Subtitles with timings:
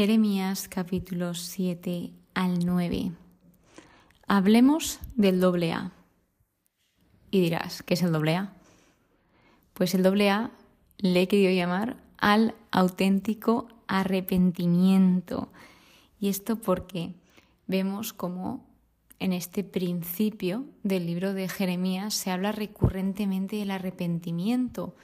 [0.00, 3.12] Jeremías capítulos 7 al 9.
[4.26, 5.92] Hablemos del doble A.
[7.30, 8.54] Y dirás, ¿qué es el doble A?
[9.74, 10.52] Pues el doble A
[10.96, 15.52] le he querido llamar al auténtico arrepentimiento.
[16.18, 17.12] Y esto porque
[17.66, 18.64] vemos como
[19.18, 24.96] en este principio del libro de Jeremías se habla recurrentemente del arrepentimiento,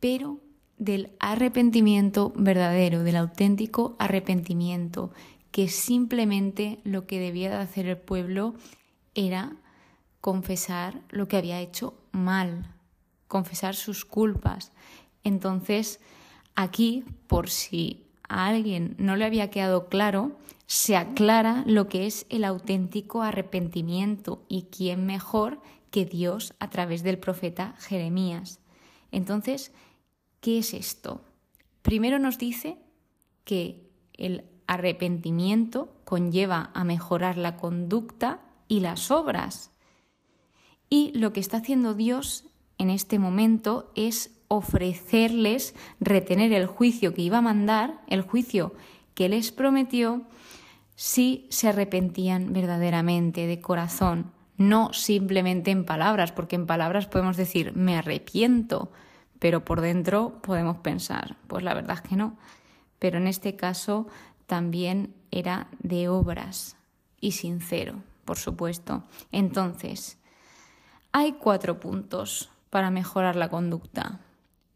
[0.00, 0.38] pero
[0.78, 5.12] del arrepentimiento verdadero, del auténtico arrepentimiento,
[5.50, 8.54] que simplemente lo que debía de hacer el pueblo
[9.14, 9.56] era
[10.20, 12.74] confesar lo que había hecho mal,
[13.28, 14.72] confesar sus culpas.
[15.22, 16.00] Entonces,
[16.54, 20.32] aquí, por si a alguien no le había quedado claro,
[20.66, 27.02] se aclara lo que es el auténtico arrepentimiento y quién mejor que Dios a través
[27.02, 28.60] del profeta Jeremías.
[29.12, 29.72] Entonces,
[30.44, 31.22] ¿qué es esto?
[31.80, 32.76] Primero nos dice
[33.44, 39.70] que el arrepentimiento conlleva a mejorar la conducta y las obras.
[40.90, 42.44] Y lo que está haciendo Dios
[42.76, 48.74] en este momento es ofrecerles retener el juicio que iba a mandar, el juicio
[49.14, 50.24] que les prometió,
[50.94, 57.74] si se arrepentían verdaderamente de corazón, no simplemente en palabras, porque en palabras podemos decir
[57.74, 58.92] me arrepiento,
[59.44, 62.38] pero por dentro podemos pensar, pues la verdad es que no.
[62.98, 64.06] Pero en este caso
[64.46, 66.78] también era de obras
[67.20, 69.02] y sincero, por supuesto.
[69.32, 70.16] Entonces,
[71.12, 74.20] hay cuatro puntos para mejorar la conducta.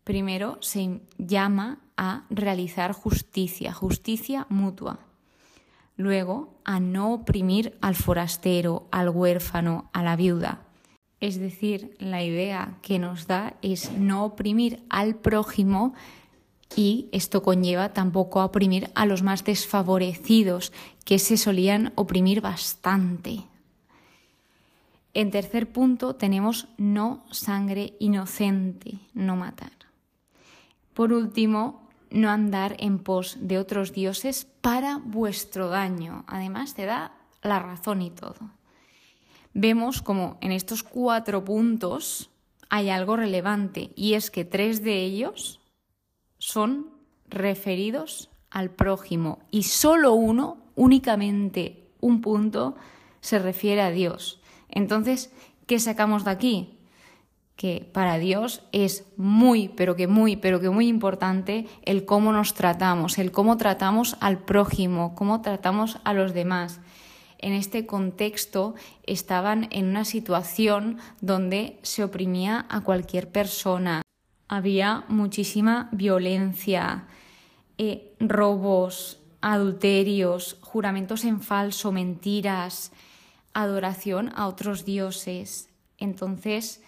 [0.05, 4.99] Primero, se llama a realizar justicia, justicia mutua.
[5.97, 10.68] Luego, a no oprimir al forastero, al huérfano, a la viuda.
[11.21, 15.95] Es decir, la idea que nos da es no oprimir al prójimo
[16.77, 20.73] y esto conlleva tampoco a oprimir a los más desfavorecidos,
[21.05, 23.45] que se solían oprimir bastante.
[25.15, 29.73] En tercer punto tenemos no sangre inocente, no matar.
[30.95, 36.25] Por último, no andar en pos de otros dioses para vuestro daño.
[36.27, 38.58] Además, te da la razón y todo.
[39.61, 42.31] Vemos como en estos cuatro puntos
[42.69, 45.61] hay algo relevante y es que tres de ellos
[46.39, 46.87] son
[47.29, 52.77] referidos al prójimo y solo uno, únicamente un punto,
[53.21, 54.41] se refiere a Dios.
[54.69, 55.33] Entonces,
[55.67, 56.75] ¿qué sacamos de aquí?
[57.57, 62.55] que para Dios es muy, pero que muy, pero que muy importante el cómo nos
[62.55, 66.79] tratamos, el cómo tratamos al prójimo, cómo tratamos a los demás.
[67.39, 74.03] En este contexto estaban en una situación donde se oprimía a cualquier persona.
[74.49, 77.07] Había muchísima violencia,
[77.79, 82.93] eh, robos, adulterios, juramentos en falso, mentiras,
[83.55, 85.69] adoración a otros dioses.
[85.97, 86.83] Entonces,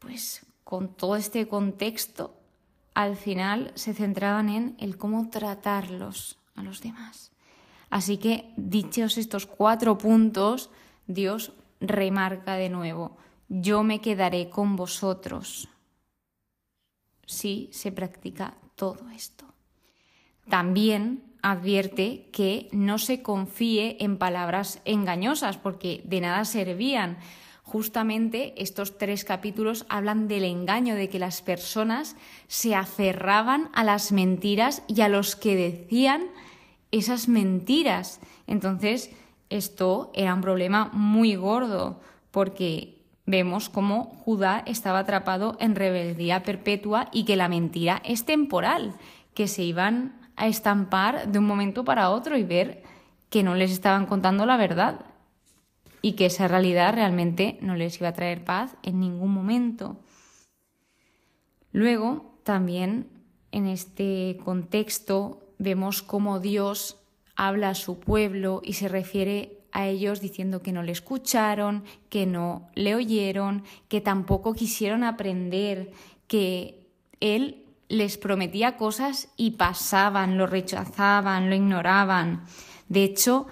[0.00, 2.34] pues con todo este contexto,
[2.94, 7.33] al final se centraban en el cómo tratarlos a los demás.
[7.94, 10.68] Así que, dichos estos cuatro puntos,
[11.06, 13.16] Dios remarca de nuevo,
[13.48, 15.68] yo me quedaré con vosotros.
[17.24, 19.44] Si se practica todo esto.
[20.48, 27.18] También advierte que no se confíe en palabras engañosas, porque de nada servían
[27.62, 32.16] justamente estos tres capítulos hablan del engaño, de que las personas
[32.48, 36.24] se aferraban a las mentiras y a los que decían
[36.90, 38.20] esas mentiras.
[38.46, 39.10] Entonces,
[39.50, 42.00] esto era un problema muy gordo,
[42.30, 48.94] porque vemos cómo Judá estaba atrapado en rebeldía perpetua y que la mentira es temporal,
[49.34, 52.82] que se iban a estampar de un momento para otro y ver
[53.30, 55.06] que no les estaban contando la verdad
[56.02, 59.96] y que esa realidad realmente no les iba a traer paz en ningún momento.
[61.72, 63.08] Luego, también
[63.52, 66.98] en este contexto vemos cómo Dios
[67.34, 72.26] habla a su pueblo y se refiere a ellos diciendo que no le escucharon, que
[72.26, 75.90] no le oyeron, que tampoco quisieron aprender,
[76.28, 76.86] que
[77.18, 82.44] Él les prometía cosas y pasaban, lo rechazaban, lo ignoraban.
[82.88, 83.48] De hecho,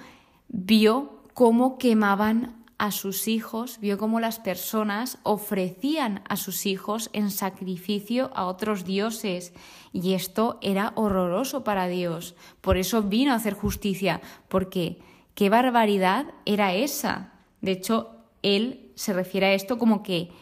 [0.49, 7.31] vio cómo quemaban a sus hijos, vio cómo las personas ofrecían a sus hijos en
[7.31, 9.53] sacrificio a otros dioses.
[9.93, 12.35] Y esto era horroroso para Dios.
[12.61, 14.99] Por eso vino a hacer justicia, porque
[15.37, 17.35] qué barbaridad era esa.
[17.61, 20.33] De hecho, él se refiere a esto como que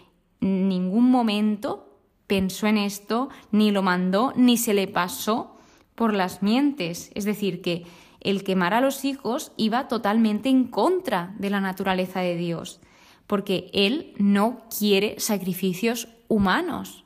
[0.40, 5.58] en ningún momento pensó en esto, ni lo mandó, ni se le pasó
[5.94, 7.10] por las mientes.
[7.14, 7.84] Es decir, que
[8.20, 12.80] el quemar a los hijos iba totalmente en contra de la naturaleza de Dios,
[13.26, 17.04] porque Él no quiere sacrificios humanos.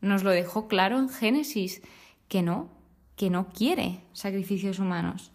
[0.00, 1.82] Nos lo dejó claro en Génesis,
[2.28, 2.70] que no,
[3.16, 5.32] que no quiere sacrificios humanos.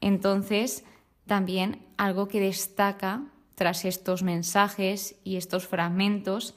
[0.00, 0.84] Entonces,
[1.26, 3.24] también algo que destaca
[3.54, 6.54] tras estos mensajes y estos fragmentos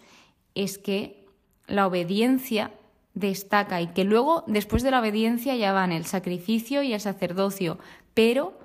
[0.53, 1.25] es que
[1.67, 2.71] la obediencia
[3.13, 7.77] destaca y que luego después de la obediencia ya van el sacrificio y el sacerdocio,
[8.13, 8.57] pero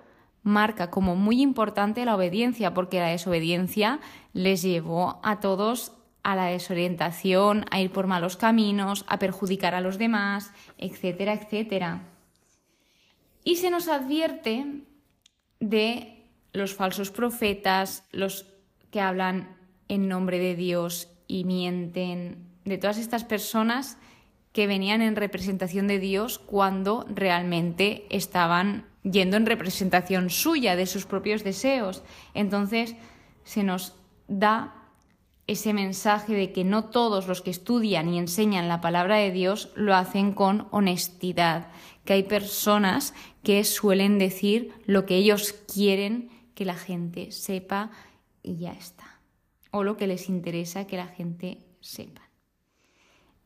[0.42, 4.00] marca como muy importante la obediencia porque la desobediencia
[4.32, 9.80] les llevó a todos a la desorientación, a ir por malos caminos, a perjudicar a
[9.80, 12.02] los demás, etcétera, etcétera.
[13.44, 14.82] Y se nos advierte
[15.60, 18.46] de los falsos profetas, los
[18.90, 19.56] que hablan
[19.88, 23.98] en nombre de Dios y mienten, de todas estas personas
[24.56, 31.04] que venían en representación de Dios cuando realmente estaban yendo en representación suya, de sus
[31.04, 32.02] propios deseos.
[32.32, 32.96] Entonces
[33.44, 33.96] se nos
[34.28, 34.72] da
[35.46, 39.68] ese mensaje de que no todos los que estudian y enseñan la palabra de Dios
[39.74, 41.68] lo hacen con honestidad,
[42.06, 43.12] que hay personas
[43.42, 47.90] que suelen decir lo que ellos quieren que la gente sepa
[48.42, 49.20] y ya está,
[49.70, 52.22] o lo que les interesa que la gente sepa.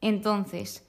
[0.01, 0.87] Entonces,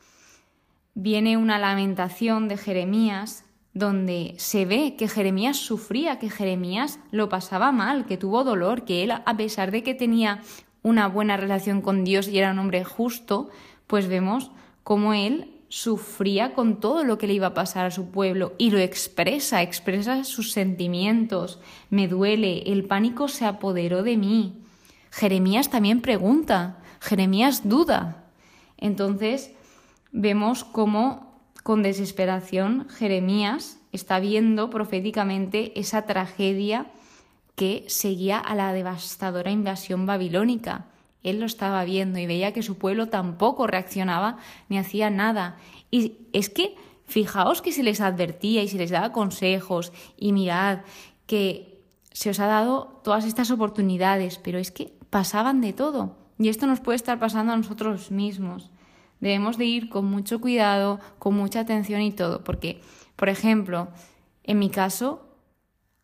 [0.94, 7.72] viene una lamentación de Jeremías donde se ve que Jeremías sufría, que Jeremías lo pasaba
[7.72, 10.42] mal, que tuvo dolor, que él, a pesar de que tenía
[10.84, 13.50] una buena relación con Dios y era un hombre justo,
[13.88, 14.52] pues vemos
[14.84, 18.72] cómo él sufría con todo lo que le iba a pasar a su pueblo y
[18.72, 21.62] lo expresa, expresa sus sentimientos.
[21.90, 24.64] Me duele, el pánico se apoderó de mí.
[25.12, 28.26] Jeremías también pregunta, Jeremías duda.
[28.78, 29.54] Entonces,
[30.12, 36.88] vemos cómo con desesperación Jeremías está viendo proféticamente esa tragedia
[37.56, 40.88] que seguía a la devastadora invasión babilónica.
[41.24, 44.38] Él lo estaba viendo y veía que su pueblo tampoco reaccionaba
[44.70, 45.58] ni hacía nada.
[45.92, 46.76] Y es que
[47.06, 50.80] fijaos que se les advertía y se les daba consejos y mirad
[51.28, 56.16] que se os ha dado todas estas oportunidades, pero es que pasaban de todo.
[56.40, 58.72] Y esto nos puede estar pasando a nosotros mismos.
[59.22, 62.82] Debemos de ir con mucho cuidado, con mucha atención y todo, porque,
[63.16, 63.88] por ejemplo,
[64.44, 65.32] en mi caso,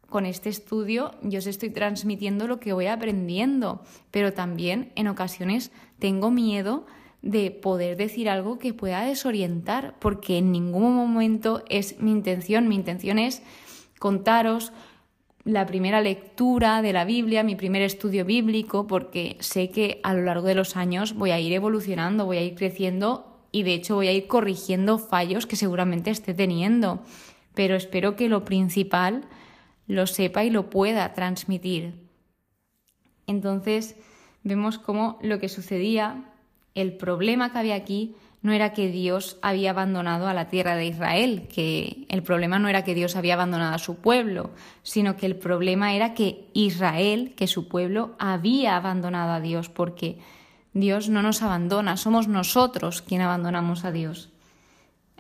[0.08, 3.82] con este estudio yo os estoy transmitiendo lo que voy aprendiendo,
[4.12, 6.86] pero también en ocasiones tengo miedo
[7.22, 12.68] de poder decir algo que pueda desorientar, porque en ningún momento es mi intención.
[12.68, 13.42] Mi intención es
[14.00, 14.72] contaros
[15.48, 20.24] la primera lectura de la Biblia, mi primer estudio bíblico, porque sé que a lo
[20.24, 23.96] largo de los años voy a ir evolucionando, voy a ir creciendo y de hecho
[23.96, 27.00] voy a ir corrigiendo fallos que seguramente esté teniendo.
[27.54, 29.24] Pero espero que lo principal
[29.88, 31.94] lo sepa y lo pueda transmitir.
[33.26, 33.96] Entonces
[34.44, 36.26] vemos cómo lo que sucedía,
[36.76, 40.86] el problema que había aquí, no era que Dios había abandonado a la tierra de
[40.86, 44.52] Israel, que el problema no era que Dios había abandonado a su pueblo,
[44.84, 50.20] sino que el problema era que Israel, que su pueblo, había abandonado a Dios, porque
[50.74, 54.30] Dios no nos abandona, somos nosotros quien abandonamos a Dios.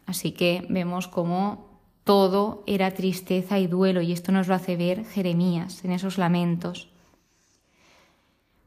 [0.06, 5.04] Así que vemos cómo todo era tristeza y duelo, y esto nos lo hace ver
[5.06, 6.90] Jeremías en esos lamentos.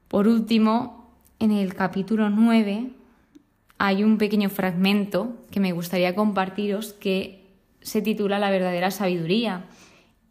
[0.08, 2.90] Por último, en el capítulo 9,
[3.82, 7.46] hay un pequeño fragmento que me gustaría compartiros que
[7.80, 9.64] se titula La verdadera sabiduría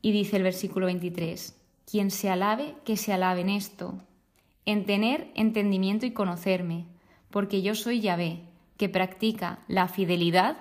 [0.03, 4.03] y dice el versículo 23, quien se alabe, que se alabe en esto,
[4.67, 6.85] en tener entendimiento y conocerme,
[7.31, 8.41] porque yo soy Yahvé,
[8.77, 10.57] que practica la fidelidad,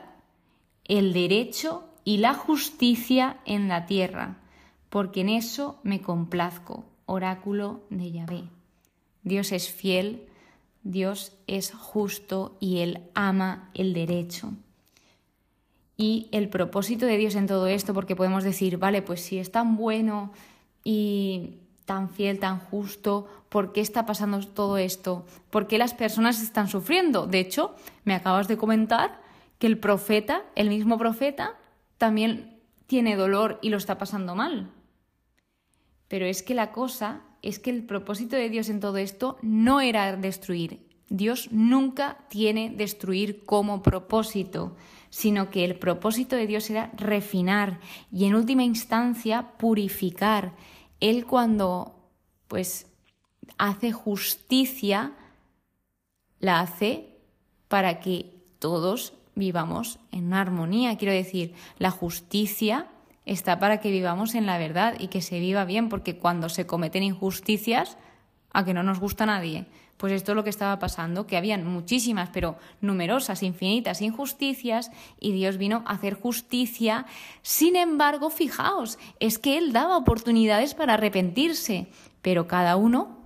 [0.85, 4.39] el derecho y la justicia en la tierra,
[4.89, 8.45] porque en eso me complazco, oráculo de Yahvé.
[9.25, 10.28] Dios es fiel
[10.83, 14.53] Dios es justo y Él ama el derecho.
[15.97, 19.51] Y el propósito de Dios en todo esto, porque podemos decir, vale, pues si es
[19.51, 20.33] tan bueno
[20.85, 25.27] y tan fiel, tan justo, ¿por qué está pasando todo esto?
[25.51, 27.27] ¿Por qué las personas están sufriendo?
[27.27, 29.21] De hecho, me acabas de comentar
[29.59, 31.57] que el profeta, el mismo profeta,
[31.97, 34.71] también tiene dolor y lo está pasando mal.
[36.09, 39.81] Pero es que la cosa es que el propósito de Dios en todo esto no
[39.81, 40.87] era destruir.
[41.09, 44.77] Dios nunca tiene destruir como propósito,
[45.11, 47.81] sino que el propósito de Dios era refinar
[48.13, 50.55] y en última instancia purificar.
[51.01, 51.95] Él cuando
[52.47, 52.87] pues
[53.57, 55.15] hace justicia
[56.41, 57.17] la hace
[57.69, 60.97] para que todos vivamos en armonía.
[60.99, 62.89] Quiero decir, la justicia
[63.29, 66.67] está para que vivamos en la verdad y que se viva bien, porque cuando se
[66.67, 67.97] cometen injusticias,
[68.53, 69.67] a que no nos gusta a nadie.
[69.99, 75.33] Pues esto es lo que estaba pasando, que habían muchísimas, pero numerosas, infinitas injusticias y
[75.33, 77.05] Dios vino a hacer justicia.
[77.43, 81.89] Sin embargo, fijaos, es que Él daba oportunidades para arrepentirse,
[82.23, 83.19] pero cada uno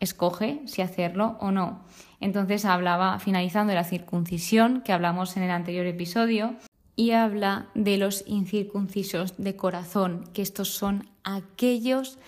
[0.00, 1.84] escoge si hacerlo o no.
[2.20, 6.56] Entonces hablaba, finalizando la circuncisión, que hablamos en el anterior episodio,
[6.96, 12.18] y habla de los incircuncisos de corazón, que estos son aquellos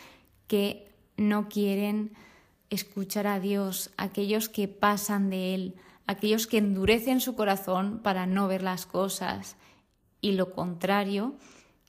[0.46, 2.12] que no quieren
[2.70, 5.74] escuchar a Dios, aquellos que pasan de Él,
[6.06, 9.56] aquellos que endurecen su corazón para no ver las cosas.
[10.20, 11.34] Y lo contrario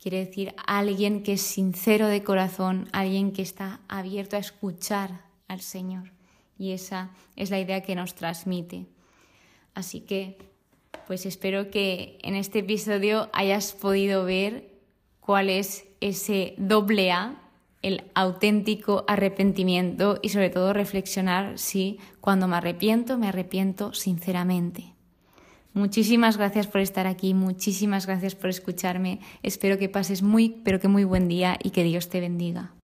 [0.01, 5.61] quiere decir alguien que es sincero de corazón, alguien que está abierto a escuchar al
[5.61, 6.11] Señor.
[6.57, 8.85] Y esa es la idea que nos transmite.
[9.73, 10.37] Así que,
[11.09, 14.69] pues espero que en este episodio hayas podido ver
[15.19, 17.41] cuál es ese doble A
[17.81, 24.93] el auténtico arrepentimiento y sobre todo reflexionar si cuando me arrepiento, me arrepiento sinceramente.
[25.73, 29.19] Muchísimas gracias por estar aquí, muchísimas gracias por escucharme.
[29.41, 32.75] Espero que pases muy, pero que muy buen día y que Dios te bendiga.